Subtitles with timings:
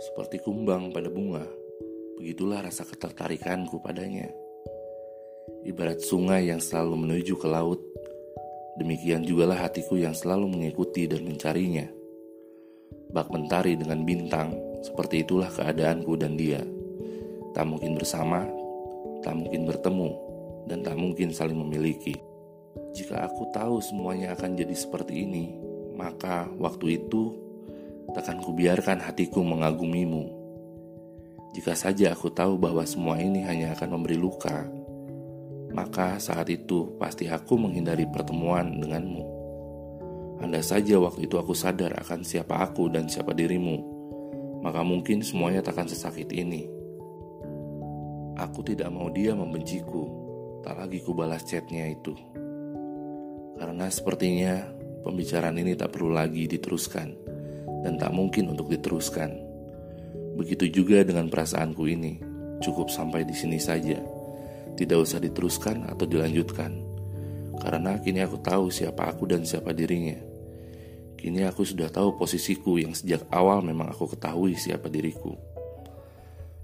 [0.00, 1.44] Seperti kumbang pada bunga,
[2.16, 4.28] begitulah rasa ketertarikanku padanya.
[5.64, 7.80] Ibarat sungai yang selalu menuju ke laut,
[8.80, 11.84] demikian jugalah hatiku yang selalu mengikuti dan mencarinya.
[13.10, 16.62] Bak mentari dengan bintang, seperti itulah keadaanku dan dia.
[17.52, 18.46] Tak mungkin bersama,
[19.20, 20.10] tak mungkin bertemu,
[20.70, 22.16] dan tak mungkin saling memiliki.
[22.94, 25.50] Jika aku tahu semuanya akan jadi seperti ini,
[25.98, 27.49] maka waktu itu
[28.10, 30.26] takkan kubiarkan hatiku mengagumimu.
[31.50, 34.66] Jika saja aku tahu bahwa semua ini hanya akan memberi luka,
[35.74, 39.24] maka saat itu pasti aku menghindari pertemuan denganmu.
[40.42, 43.76] Anda saja waktu itu aku sadar akan siapa aku dan siapa dirimu,
[44.62, 46.66] maka mungkin semuanya takkan sesakit ini.
[48.40, 50.06] Aku tidak mau dia membenciku,
[50.64, 52.16] tak lagi ku balas chatnya itu.
[53.60, 54.64] Karena sepertinya
[55.04, 57.29] pembicaraan ini tak perlu lagi diteruskan
[57.80, 59.50] dan tak mungkin untuk diteruskan.
[60.36, 62.20] Begitu juga dengan perasaanku ini,
[62.64, 63.98] cukup sampai di sini saja.
[64.76, 66.72] Tidak usah diteruskan atau dilanjutkan.
[67.60, 70.16] Karena kini aku tahu siapa aku dan siapa dirinya.
[71.20, 75.36] Kini aku sudah tahu posisiku yang sejak awal memang aku ketahui siapa diriku.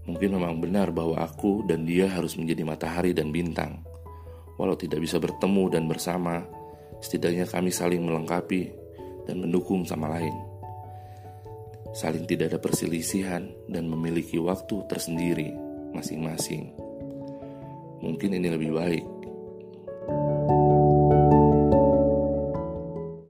[0.08, 3.84] Mungkin memang benar bahwa aku dan dia harus menjadi matahari dan bintang.
[4.56, 6.40] Walau tidak bisa bertemu dan bersama,
[7.04, 8.72] setidaknya kami saling melengkapi
[9.28, 10.45] dan mendukung sama lain
[11.96, 15.56] saling tidak ada perselisihan, dan memiliki waktu tersendiri
[15.96, 16.76] masing-masing.
[18.04, 19.15] Mungkin ini lebih baik